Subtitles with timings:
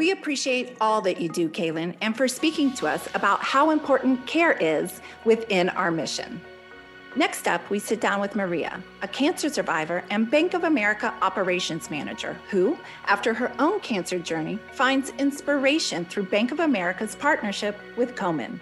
[0.00, 4.26] We appreciate all that you do, Kaylin, and for speaking to us about how important
[4.26, 6.40] care is within our mission.
[7.16, 11.90] Next up, we sit down with Maria, a cancer survivor and Bank of America operations
[11.90, 12.78] manager, who,
[13.08, 18.58] after her own cancer journey, finds inspiration through Bank of America's partnership with Komen.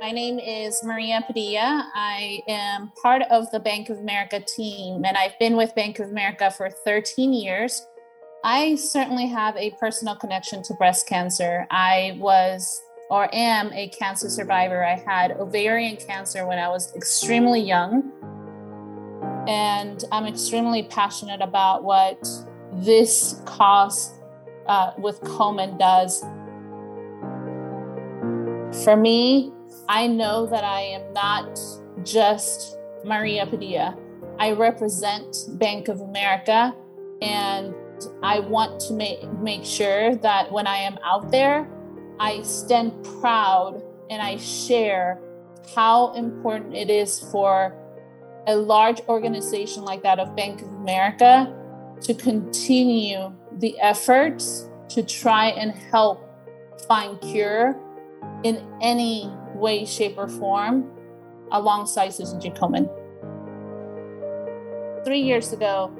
[0.00, 1.90] My name is Maria Padilla.
[1.92, 6.08] I am part of the Bank of America team, and I've been with Bank of
[6.08, 7.84] America for 13 years.
[8.44, 11.66] I certainly have a personal connection to breast cancer.
[11.72, 12.80] I was
[13.10, 14.84] or am a cancer survivor.
[14.84, 18.12] I had ovarian cancer when I was extremely young.
[19.48, 22.24] And I'm extremely passionate about what
[22.72, 24.12] this cause
[24.66, 26.20] uh, with Komen does.
[28.84, 29.52] For me,
[29.88, 31.58] I know that I am not
[32.04, 33.96] just Maria Padilla.
[34.38, 36.74] I represent Bank of America
[37.20, 37.74] and
[38.22, 41.68] I want to make, make sure that when I am out there,
[42.20, 45.20] I stand proud and I share
[45.74, 47.74] how important it is for
[48.46, 51.54] a large organization like that of Bank of America
[52.00, 56.24] to continue the efforts to try and help
[56.86, 57.78] find cure
[58.44, 60.90] in any way, shape, or form
[61.52, 62.50] alongside Susan G.
[62.50, 62.88] Komen.
[65.04, 65.92] Three years ago,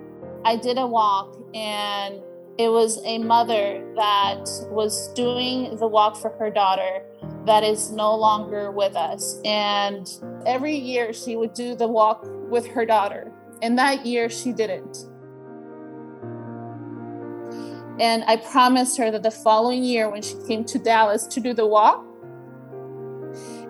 [0.45, 2.21] I did a walk and
[2.59, 7.03] it was a mother that was doing the walk for her daughter
[7.47, 9.41] that is no longer with us.
[9.45, 10.09] And
[10.45, 13.33] every year she would do the walk with her daughter.
[13.63, 15.07] And that year she didn't.
[18.01, 21.53] And I promised her that the following year, when she came to Dallas to do
[21.53, 22.05] the walk,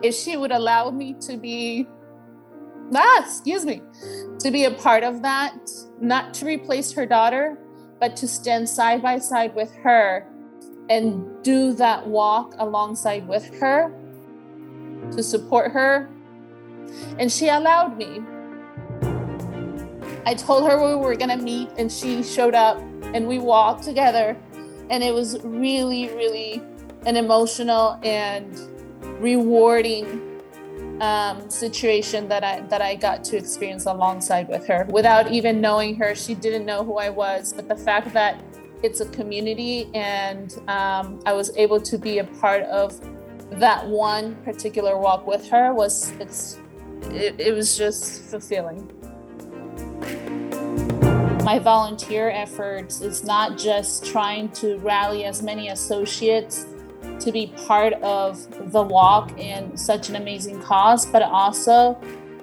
[0.02, 1.86] if she would allow me to be,
[2.94, 3.82] ah, excuse me,
[4.38, 5.56] to be a part of that,
[6.00, 7.58] not to replace her daughter,
[8.00, 10.27] but to stand side by side with her
[10.88, 13.92] and do that walk alongside with her
[15.12, 16.08] to support her.
[17.18, 18.23] And she allowed me.
[20.24, 22.78] I told her we were going to meet, and she showed up,
[23.14, 24.36] and we walked together.
[24.90, 26.62] And it was really, really
[27.06, 28.58] an emotional and
[29.20, 30.40] rewarding
[31.01, 34.86] um, situation that I that I got to experience alongside with her.
[34.90, 37.52] Without even knowing her, she didn't know who I was.
[37.52, 38.42] But the fact that
[38.83, 43.01] it's a community and um, I was able to be a part of
[43.58, 46.58] that one particular walk with her was it's
[47.11, 48.90] it, it was just fulfilling.
[51.45, 56.67] My volunteer efforts is not just trying to rally as many associates
[57.20, 61.98] to be part of the walk in such an amazing cause, but also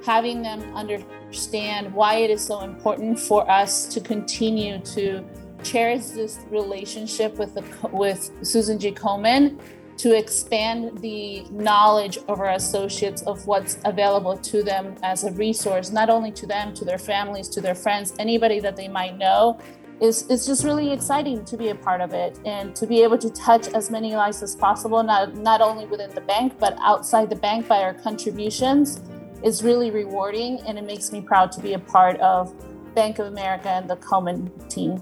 [0.05, 5.23] having them understand why it is so important for us to continue to
[5.63, 8.91] cherish this relationship with the with Susan G.
[8.91, 9.59] Komen
[9.97, 15.89] to expand the knowledge of our associates of what's available to them as a resource,
[15.89, 19.57] not only to them, to their families, to their friends, anybody that they might know,
[20.01, 23.17] it's, it's just really exciting to be a part of it and to be able
[23.17, 27.29] to touch as many lives as possible, not, not only within the bank, but outside
[27.29, 29.01] the bank by our contributions
[29.43, 30.59] is really rewarding.
[30.67, 32.53] And it makes me proud to be a part of
[32.93, 35.01] Bank of America and the Komen team.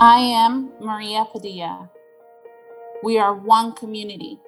[0.00, 1.90] I am Maria Padilla.
[3.02, 4.38] We are one community.